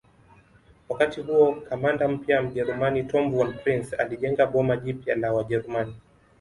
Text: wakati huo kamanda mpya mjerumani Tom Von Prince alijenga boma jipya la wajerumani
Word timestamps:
wakati 0.89 1.21
huo 1.21 1.55
kamanda 1.55 2.07
mpya 2.07 2.41
mjerumani 2.41 3.03
Tom 3.03 3.31
Von 3.31 3.53
Prince 3.53 3.95
alijenga 3.95 4.45
boma 4.45 4.77
jipya 4.77 5.15
la 5.15 5.33
wajerumani 5.33 5.95